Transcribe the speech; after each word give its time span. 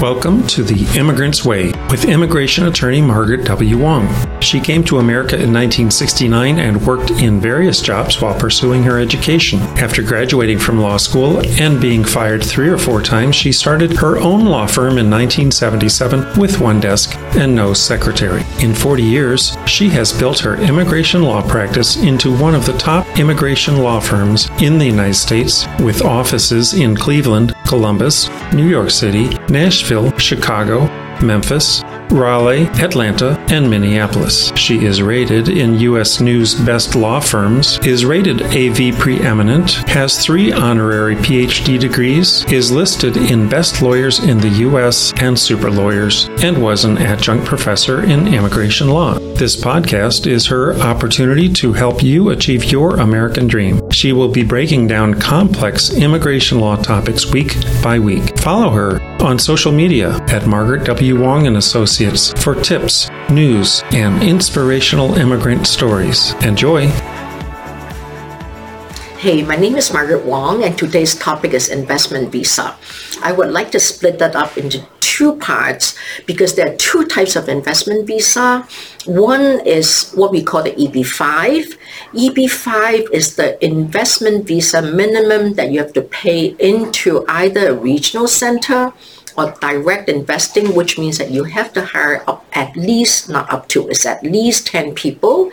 Welcome 0.00 0.46
to 0.46 0.62
The 0.62 0.96
Immigrant's 0.96 1.44
Way 1.44 1.72
with 1.90 2.04
immigration 2.04 2.68
attorney 2.68 3.02
Margaret 3.02 3.44
W. 3.46 3.78
Wong. 3.78 4.08
She 4.40 4.60
came 4.60 4.84
to 4.84 4.98
America 4.98 5.34
in 5.34 5.52
1969 5.52 6.60
and 6.60 6.86
worked 6.86 7.10
in 7.10 7.40
various 7.40 7.80
jobs 7.80 8.22
while 8.22 8.38
pursuing 8.38 8.84
her 8.84 9.00
education. 9.00 9.58
After 9.76 10.04
graduating 10.04 10.60
from 10.60 10.78
law 10.78 10.98
school 10.98 11.44
and 11.60 11.80
being 11.80 12.04
fired 12.04 12.44
three 12.44 12.68
or 12.68 12.78
four 12.78 13.02
times, 13.02 13.34
she 13.34 13.50
started 13.50 13.92
her 13.96 14.18
own 14.18 14.44
law 14.44 14.68
firm 14.68 14.98
in 14.98 15.10
1977 15.10 16.38
with 16.38 16.60
one 16.60 16.78
desk 16.78 17.16
and 17.34 17.52
no 17.52 17.74
secretary. 17.74 18.44
In 18.60 18.74
40 18.74 19.02
years, 19.02 19.56
she 19.66 19.88
has 19.88 20.16
built 20.16 20.38
her 20.38 20.54
immigration 20.58 21.24
law 21.24 21.42
practice 21.42 21.96
into 21.96 22.38
one 22.38 22.54
of 22.54 22.64
the 22.66 22.78
top 22.78 23.04
immigration 23.18 23.78
law 23.78 23.98
firms 23.98 24.48
in 24.62 24.78
the 24.78 24.86
United 24.86 25.14
States 25.14 25.66
with 25.80 26.02
offices 26.02 26.74
in 26.74 26.96
Cleveland, 26.96 27.52
Columbus, 27.66 28.28
New 28.52 28.68
York 28.68 28.90
City, 28.90 29.36
Nashville, 29.48 30.16
Chicago, 30.18 30.86
Memphis, 31.22 31.82
Raleigh, 32.10 32.66
Atlanta, 32.80 33.38
and 33.50 33.68
Minneapolis. 33.68 34.52
She 34.56 34.84
is 34.84 35.02
rated 35.02 35.48
in 35.48 35.78
U.S. 35.80 36.20
News 36.20 36.54
Best 36.54 36.94
Law 36.94 37.20
Firms, 37.20 37.78
is 37.84 38.04
rated 38.04 38.42
AV 38.42 38.98
Preeminent, 38.98 39.72
has 39.88 40.22
three 40.22 40.52
honorary 40.52 41.16
PhD 41.16 41.78
degrees, 41.78 42.44
is 42.50 42.70
listed 42.70 43.16
in 43.16 43.48
Best 43.48 43.82
Lawyers 43.82 44.20
in 44.20 44.38
the 44.38 44.48
U.S. 44.48 45.12
and 45.20 45.38
Super 45.38 45.70
Lawyers, 45.70 46.28
and 46.42 46.62
was 46.62 46.84
an 46.84 46.98
adjunct 46.98 47.44
professor 47.44 48.04
in 48.04 48.28
immigration 48.28 48.88
law. 48.88 49.18
This 49.38 49.54
podcast 49.54 50.26
is 50.26 50.46
her 50.46 50.74
opportunity 50.80 51.48
to 51.62 51.72
help 51.72 52.02
you 52.02 52.30
achieve 52.30 52.72
your 52.72 52.96
American 52.96 53.46
dream. 53.46 53.88
She 53.92 54.12
will 54.12 54.26
be 54.26 54.42
breaking 54.42 54.88
down 54.88 55.14
complex 55.14 55.94
immigration 55.94 56.58
law 56.58 56.74
topics 56.74 57.30
week 57.30 57.54
by 57.80 58.00
week. 58.00 58.36
Follow 58.40 58.70
her 58.70 59.00
on 59.22 59.38
social 59.38 59.70
media 59.70 60.16
at 60.26 60.48
Margaret 60.48 60.82
W. 60.86 61.22
Wong 61.22 61.46
and 61.46 61.56
Associates 61.56 62.32
for 62.42 62.56
tips, 62.56 63.08
news, 63.30 63.84
and 63.92 64.24
inspirational 64.24 65.14
immigrant 65.14 65.68
stories. 65.68 66.34
Enjoy! 66.42 66.88
Hey, 69.18 69.42
my 69.42 69.54
name 69.54 69.76
is 69.76 69.92
Margaret 69.92 70.24
Wong, 70.24 70.64
and 70.64 70.76
today's 70.76 71.14
topic 71.14 71.54
is 71.54 71.68
investment 71.68 72.32
visa. 72.32 72.74
I 73.22 73.30
would 73.30 73.52
like 73.52 73.70
to 73.70 73.78
split 73.78 74.18
that 74.18 74.34
up 74.34 74.58
into 74.58 74.84
two 75.18 75.34
parts 75.36 75.98
because 76.26 76.54
there 76.54 76.70
are 76.70 76.76
two 76.76 77.04
types 77.04 77.34
of 77.34 77.48
investment 77.48 78.06
visa. 78.06 78.62
One 79.04 79.66
is 79.66 80.12
what 80.14 80.30
we 80.30 80.44
call 80.44 80.62
the 80.62 80.70
EB5. 80.78 81.74
EB5 82.14 83.10
is 83.10 83.34
the 83.34 83.58
investment 83.64 84.46
visa 84.46 84.80
minimum 84.80 85.54
that 85.54 85.72
you 85.72 85.80
have 85.80 85.92
to 85.94 86.02
pay 86.02 86.54
into 86.60 87.24
either 87.26 87.70
a 87.70 87.74
regional 87.74 88.28
center 88.28 88.92
or 89.36 89.54
direct 89.60 90.08
investing, 90.08 90.74
which 90.74 90.98
means 90.98 91.18
that 91.18 91.30
you 91.30 91.44
have 91.44 91.72
to 91.72 91.84
hire 91.84 92.22
up 92.26 92.44
at 92.52 92.76
least, 92.76 93.28
not 93.28 93.50
up 93.52 93.68
to, 93.68 93.88
it's 93.88 94.06
at 94.06 94.22
least 94.22 94.66
10 94.66 94.94
people, 94.94 95.50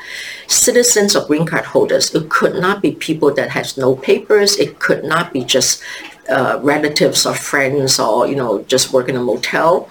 citizens 0.47 1.15
or 1.15 1.25
green 1.25 1.45
card 1.45 1.65
holders. 1.65 2.13
It 2.13 2.29
could 2.29 2.55
not 2.55 2.81
be 2.81 2.93
people 2.93 3.33
that 3.33 3.49
has 3.51 3.77
no 3.77 3.95
papers. 3.95 4.57
It 4.57 4.79
could 4.79 5.03
not 5.03 5.33
be 5.33 5.43
just 5.43 5.83
uh, 6.29 6.59
relatives 6.61 7.25
or 7.25 7.33
friends 7.33 7.99
or, 7.99 8.27
you 8.27 8.35
know, 8.35 8.63
just 8.63 8.93
work 8.93 9.09
in 9.09 9.15
a 9.15 9.23
motel. 9.23 9.89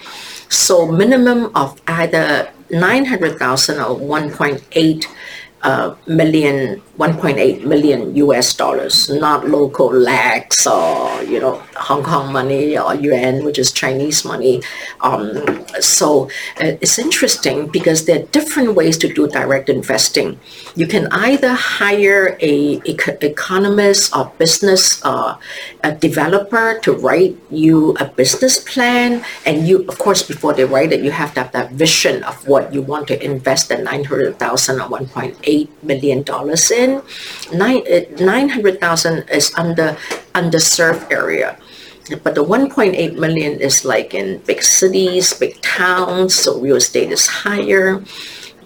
So 0.49 0.87
minimum 0.87 1.51
of 1.55 1.81
either 1.87 2.51
900,000 2.71 3.79
or 3.79 3.99
1.8 3.99 5.05
uh, 5.63 5.95
million, 6.07 6.83
1.8 6.99 7.65
million 7.65 8.15
US 8.17 8.55
dollars, 8.55 9.09
not 9.09 9.49
local 9.49 9.91
lakhs 9.91 10.67
or, 10.67 11.23
you 11.23 11.41
know, 11.41 11.63
Hong 11.89 12.03
Kong 12.03 12.33
money 12.33 12.77
or 12.77 12.95
yuan, 12.95 13.45
which 13.45 13.59
is 13.59 13.73
Chinese 13.73 14.25
money. 14.25 14.63
Um, 15.01 15.65
so 15.81 16.27
uh, 16.61 16.77
it's 16.83 16.99
interesting 16.99 17.69
because 17.69 18.05
there 18.07 18.21
are 18.21 18.27
different 18.39 18.75
ways 18.75 18.99
to 18.99 19.09
do 19.13 19.29
direct 19.29 19.69
investing. 19.69 20.39
You 20.75 20.87
can 20.87 21.09
either 21.13 21.53
hire 21.55 22.37
a, 22.41 22.81
economist 22.85 24.15
or 24.17 24.33
business 24.39 25.05
uh, 25.05 25.37
a 25.83 25.93
developer 25.93 26.79
to 26.81 26.93
write 26.93 27.37
you 27.51 27.97
a 28.01 28.07
business 28.07 28.59
plan, 28.59 29.25
and 29.47 29.67
you, 29.67 29.85
of 29.89 29.99
course, 29.99 30.23
before 30.23 30.53
they 30.53 30.65
write 30.65 30.93
it, 30.93 31.01
you 31.01 31.11
have 31.11 31.35
to 31.35 31.41
have 31.41 31.53
that 31.53 31.73
vision 31.73 32.23
of 32.25 32.47
what 32.47 32.73
you 32.73 32.83
want 32.83 33.09
to 33.09 33.17
invest 33.25 33.69
the 33.69 33.79
900,000 33.79 34.81
or 34.81 34.89
1.8 34.89 35.55
$8 35.55 35.69
million 35.83 36.25
in. 36.73 37.03
Nine, 37.57 37.83
uh, 37.91 38.25
900,000 38.25 39.29
is 39.31 39.53
under 39.57 39.97
underserved 40.35 41.11
area. 41.11 41.59
But 42.23 42.35
the 42.35 42.45
1.8 42.45 43.19
million 43.19 43.61
is 43.61 43.85
like 43.85 44.13
in 44.13 44.39
big 44.45 44.63
cities, 44.63 45.33
big 45.33 45.61
towns, 45.63 46.35
so 46.35 46.61
real 46.61 46.77
estate 46.77 47.11
is 47.11 47.27
higher. 47.27 48.05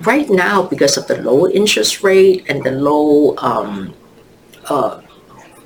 Right 0.03 0.29
now, 0.29 0.63
because 0.63 0.97
of 0.97 1.07
the 1.07 1.23
low 1.23 1.49
interest 1.49 2.03
rate 2.03 2.47
and 2.49 2.65
the 2.65 2.73
low 2.73 3.37
um, 3.39 3.95
uh, 4.67 5.01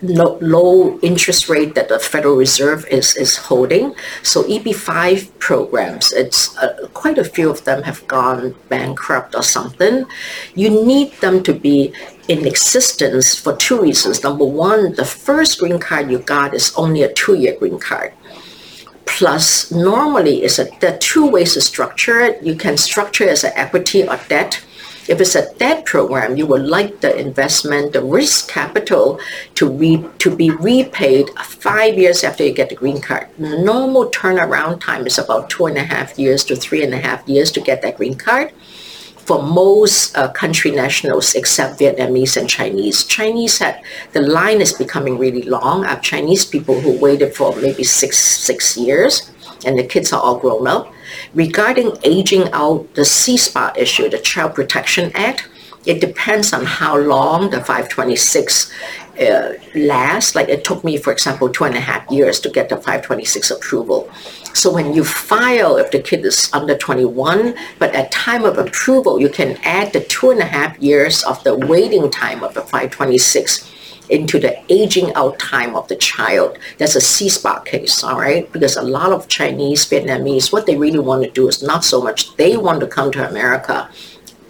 low, 0.03 0.39
low 0.41 0.99
interest 1.01 1.49
rate 1.49 1.75
that 1.75 1.89
the 1.89 1.99
Federal 1.99 2.37
Reserve 2.37 2.87
is, 2.91 3.17
is 3.17 3.37
holding. 3.37 3.95
So 4.23 4.43
EB5 4.45 5.39
programs, 5.39 6.13
it's 6.13 6.57
uh, 6.59 6.89
quite 6.93 7.19
a 7.19 7.25
few 7.25 7.51
of 7.51 7.65
them 7.65 7.83
have 7.83 8.07
gone 8.09 8.55
bankrupt 8.69 9.35
or 9.35 9.43
something. 9.43 10.07
You 10.55 10.71
need 10.71 11.13
them 11.21 11.43
to 11.45 11.55
be 11.55 11.95
in 12.29 12.47
existence 12.47 13.35
for 13.35 13.57
two 13.57 13.81
reasons. 13.81 14.23
Number 14.23 14.45
one, 14.45 14.95
the 14.95 15.05
first 15.05 15.59
green 15.59 15.79
card 15.79 16.11
you 16.11 16.19
got 16.19 16.55
is 16.55 16.73
only 16.77 17.03
a 17.03 17.13
two-year 17.13 17.57
green 17.59 17.79
card. 17.79 18.13
Plus, 19.05 19.71
normally 19.71 20.43
it's 20.43 20.57
there 20.57 20.95
are 20.95 20.99
two 20.99 21.29
ways 21.29 21.55
to 21.55 21.61
structure 21.61 22.21
it. 22.21 22.43
You 22.43 22.55
can 22.55 22.77
structure 22.77 23.25
it 23.25 23.31
as 23.31 23.45
an 23.45 23.53
equity 23.57 24.07
or 24.07 24.19
debt 24.29 24.63
if 25.09 25.21
it's 25.21 25.35
a 25.35 25.53
debt 25.55 25.85
program, 25.85 26.37
you 26.37 26.47
would 26.47 26.63
like 26.63 27.01
the 27.01 27.17
investment, 27.17 27.93
the 27.93 28.03
risk 28.03 28.49
capital 28.49 29.19
to 29.57 29.69
re, 29.69 30.05
to 30.19 30.35
be 30.35 30.51
repaid 30.51 31.31
five 31.41 31.99
years 31.99 32.23
after 32.23 32.45
you 32.45 32.53
get 32.53 32.69
the 32.69 32.75
green 32.75 33.01
card. 33.01 33.27
Normal 33.39 34.11
turnaround 34.11 34.81
time 34.81 35.07
is 35.07 35.19
about 35.19 35.51
two 35.51 35.67
and 35.67 35.77
a 35.77 35.83
half 35.83 36.19
years 36.19 36.45
to 36.45 36.57
three 36.57 36.85
and 36.85 36.95
a 36.95 36.99
half 36.99 37.29
years 37.29 37.51
to 37.53 37.61
get 37.61 37.83
that 37.83 37.97
green 37.97 38.15
card 38.15 38.53
for 39.25 39.43
most 39.43 40.17
uh, 40.17 40.31
country 40.33 40.71
nationals 40.71 41.35
except 41.35 41.79
Vietnamese 41.79 42.37
and 42.37 42.49
Chinese. 42.49 43.05
Chinese 43.05 43.59
had 43.59 43.83
the 44.13 44.21
line 44.21 44.61
is 44.61 44.73
becoming 44.73 45.19
really 45.19 45.43
long. 45.43 45.85
I 45.85 45.91
have 45.91 46.03
Chinese 46.03 46.45
people 46.45 46.81
who 46.81 46.99
waited 46.99 47.35
for 47.35 47.55
maybe 47.57 47.85
six 47.85 48.19
six 48.19 48.77
years, 48.77 49.31
and 49.65 49.79
the 49.79 49.85
kids 49.85 50.13
are 50.13 50.21
all 50.21 50.39
grown 50.39 50.67
up. 50.67 50.93
Regarding 51.35 51.97
aging 52.05 52.51
out, 52.53 52.95
the 52.95 53.03
CSPA 53.03 53.77
issue, 53.77 54.09
the 54.09 54.19
Child 54.19 54.55
Protection 54.55 55.13
Act, 55.15 55.49
it 55.87 56.01
depends 56.01 56.53
on 56.53 56.65
how 56.65 56.97
long 56.97 57.51
the 57.51 57.59
526 57.59 58.73
uh, 59.21 59.53
lasts. 59.75 60.35
Like 60.35 60.49
it 60.49 60.65
took 60.65 60.85
me, 60.85 60.97
for 60.97 61.13
example, 61.13 61.49
two 61.49 61.65
and 61.65 61.75
a 61.75 61.81
half 61.81 62.11
years 62.11 62.41
to 62.41 62.51
get 62.51 62.69
the 62.69 62.77
526 62.77 63.51
approval. 63.51 64.11
So 64.55 64.73
when 64.73 64.95
you 64.95 65.05
file, 65.05 65.77
if 65.77 65.91
the 65.91 66.01
kid 66.01 66.25
is 66.25 66.51
under 66.53 66.77
21, 66.77 67.55
but 67.79 67.95
at 67.95 68.13
time 68.13 68.45
of 68.45 68.59
approval, 68.59 69.21
you 69.21 69.29
can 69.29 69.59
add 69.65 69.93
the 69.93 70.01
two 70.01 70.31
and 70.31 70.41
a 70.41 70.45
half 70.45 70.79
years 70.79 71.23
of 71.25 71.43
the 71.43 71.57
waiting 71.57 72.11
time 72.11 72.45
of 72.45 72.55
the 72.55 72.61
526 72.61 73.71
into 74.11 74.39
the 74.39 74.61
aging 74.71 75.13
out 75.15 75.39
time 75.39 75.75
of 75.75 75.89
the 75.89 75.97
child. 75.97 76.59
That's 76.79 76.97
a 76.97 77.01
CSPA 77.01 77.65
case, 77.65 78.05
all 78.05 78.19
right? 78.21 78.51
Because 78.53 78.77
a 78.77 78.83
lot 78.83 79.11
of 79.13 79.29
Chinese, 79.29 79.89
Vietnamese, 79.89 80.53
what 80.53 80.67
they 80.67 80.77
really 80.77 80.99
want 80.99 81.25
to 81.25 81.31
do 81.31 81.49
is 81.49 81.63
not 81.63 81.83
so 81.83 82.03
much 82.03 82.37
they 82.37 82.57
want 82.57 82.81
to 82.81 82.87
come 82.87 83.11
to 83.13 83.29
America 83.29 83.89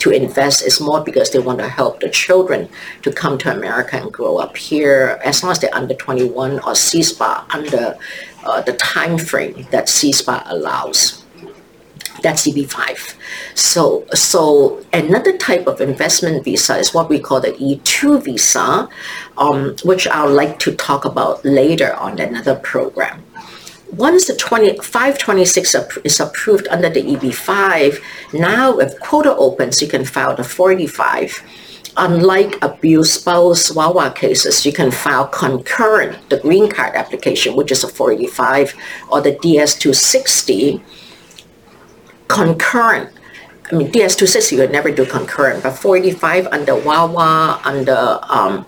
to 0.03 0.11
invest 0.11 0.67
is 0.67 0.81
more 0.81 1.01
because 1.05 1.31
they 1.31 1.39
want 1.39 1.61
to 1.61 1.69
help 1.69 2.01
the 2.01 2.11
children 2.11 2.69
to 3.03 3.13
come 3.13 3.39
to 3.39 3.53
America 3.53 3.97
and 3.97 4.13
grow 4.13 4.39
up 4.39 4.57
here 4.57 5.21
as 5.25 5.43
long 5.43 5.53
as 5.53 5.61
they're 5.61 5.75
under 5.75 5.95
21 5.95 6.59
or 6.59 6.75
CSPA 6.75 7.47
under 7.55 7.97
uh, 8.45 8.61
the 8.63 8.73
time 8.75 9.17
frame 9.17 9.67
that 9.71 9.87
CSPA 9.87 10.43
allows. 10.47 11.25
That's 12.21 12.49
EB5. 12.49 13.15
So, 13.55 14.05
so 14.13 14.85
another 14.93 15.39
type 15.39 15.69
of 15.69 15.81
investment 15.81 16.45
visa 16.45 16.77
is 16.79 16.93
what 16.93 17.09
we 17.09 17.21
call 17.21 17.41
the 17.41 17.53
E2 17.53 18.25
visa, 18.25 18.89
um, 19.39 19.77
which 19.85 20.09
I'll 20.09 20.33
like 20.33 20.59
to 20.61 20.75
talk 20.75 21.05
about 21.05 21.45
later 21.45 21.95
on 21.95 22.19
another 22.19 22.57
program. 22.57 23.23
Once 23.93 24.27
the 24.27 24.35
20, 24.35 24.79
526 24.79 25.75
is 26.05 26.19
approved 26.19 26.67
under 26.69 26.89
the 26.89 27.03
EB5, 27.03 28.03
now 28.33 28.79
if 28.79 28.99
quota 29.01 29.37
opens, 29.37 29.83
you 29.83 29.89
can 29.89 30.05
file 30.05 30.35
the 30.35 30.43
45. 30.45 31.43
Unlike 31.99 32.65
abuse 32.65 33.13
spouse 33.13 33.71
VAWA 33.71 34.15
cases, 34.15 34.65
you 34.65 34.73
can 34.73 34.91
file 34.91 35.27
concurrent 35.27 36.17
the 36.31 36.39
green 36.39 36.71
card 36.71 36.95
application, 36.95 37.55
which 37.55 37.71
is 37.71 37.85
a 37.85 37.89
485, 37.89 38.75
or 39.11 39.21
the 39.21 39.35
DS260 39.37 40.81
concurrent. 42.29 43.11
I 43.71 43.75
mean, 43.75 43.93
DS260 43.93 44.53
you 44.53 44.59
would 44.59 44.73
never 44.73 44.91
do 44.91 45.05
concurrent, 45.05 45.63
but 45.63 45.73
485 45.73 46.47
under 46.47 46.73
VAWA, 46.81 47.61
under 47.67 48.21
um, 48.23 48.67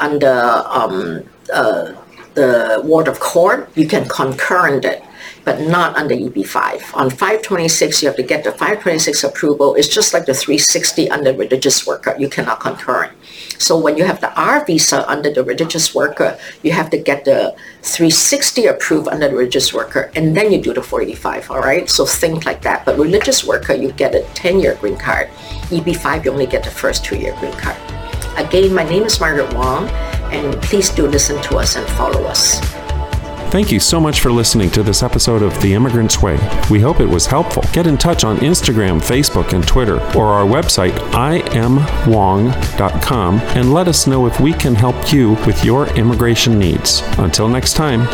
under 0.00 0.62
um, 0.66 1.22
uh, 1.52 1.92
the 2.34 2.82
word 2.84 3.08
of 3.08 3.20
court, 3.20 3.70
you 3.74 3.86
can 3.86 4.08
concurrent 4.08 4.84
it. 4.84 5.02
but 5.44 5.60
not 5.60 5.94
under 5.96 6.14
EB5. 6.14 6.96
On 6.96 7.10
526, 7.10 8.02
you 8.02 8.08
have 8.08 8.16
to 8.16 8.22
get 8.22 8.44
the 8.44 8.50
526 8.50 9.24
approval. 9.24 9.74
It's 9.74 9.88
just 9.88 10.14
like 10.14 10.26
the 10.26 10.34
360 10.34 11.10
under 11.10 11.34
religious 11.34 11.86
worker. 11.86 12.16
You 12.18 12.28
cannot 12.28 12.60
concurrent. 12.60 13.12
So 13.58 13.78
when 13.78 13.96
you 13.96 14.04
have 14.04 14.20
the 14.20 14.32
R 14.40 14.64
visa 14.64 15.08
under 15.08 15.32
the 15.32 15.44
religious 15.44 15.94
worker, 15.94 16.38
you 16.62 16.72
have 16.72 16.90
to 16.90 16.98
get 16.98 17.24
the 17.24 17.54
360 17.82 18.66
approved 18.66 19.08
under 19.08 19.28
the 19.28 19.36
religious 19.36 19.72
worker, 19.72 20.10
and 20.14 20.36
then 20.36 20.50
you 20.50 20.60
do 20.60 20.72
the 20.72 20.82
485, 20.82 21.50
all 21.50 21.60
right? 21.60 21.88
So 21.88 22.06
think 22.06 22.46
like 22.46 22.62
that. 22.62 22.84
But 22.84 22.98
religious 22.98 23.44
worker, 23.44 23.74
you 23.74 23.92
get 23.92 24.14
a 24.14 24.22
10-year 24.34 24.76
green 24.80 24.96
card. 24.96 25.28
EB5, 25.68 26.24
you 26.24 26.32
only 26.32 26.46
get 26.46 26.64
the 26.64 26.70
first 26.70 27.04
two-year 27.04 27.36
green 27.38 27.52
card. 27.52 27.76
Again, 28.36 28.74
my 28.74 28.82
name 28.82 29.04
is 29.04 29.20
Margaret 29.20 29.52
Wong, 29.54 29.86
and 30.34 30.60
please 30.62 30.90
do 30.90 31.06
listen 31.06 31.40
to 31.42 31.56
us 31.56 31.76
and 31.76 31.86
follow 31.90 32.24
us. 32.24 32.60
Thank 33.54 33.70
you 33.70 33.78
so 33.78 34.00
much 34.00 34.18
for 34.18 34.32
listening 34.32 34.68
to 34.72 34.82
this 34.82 35.04
episode 35.04 35.40
of 35.40 35.62
The 35.62 35.74
Immigrant's 35.74 36.20
Way. 36.20 36.36
We 36.72 36.80
hope 36.80 36.98
it 36.98 37.08
was 37.08 37.24
helpful. 37.24 37.62
Get 37.72 37.86
in 37.86 37.96
touch 37.96 38.24
on 38.24 38.38
Instagram, 38.38 39.00
Facebook, 39.00 39.52
and 39.52 39.64
Twitter, 39.64 40.00
or 40.16 40.26
our 40.26 40.44
website, 40.44 40.90
imwong.com, 41.52 43.38
and 43.38 43.72
let 43.72 43.86
us 43.86 44.08
know 44.08 44.26
if 44.26 44.40
we 44.40 44.54
can 44.54 44.74
help 44.74 45.12
you 45.12 45.34
with 45.46 45.64
your 45.64 45.86
immigration 45.96 46.58
needs. 46.58 47.02
Until 47.18 47.46
next 47.48 47.74
time. 47.74 48.08